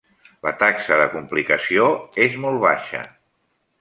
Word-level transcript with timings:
La 0.45 0.53
taxa 0.61 0.97
de 1.01 1.05
complicació 1.11 1.91
és 2.25 2.39
molt 2.47 2.61
baixa. 2.65 3.03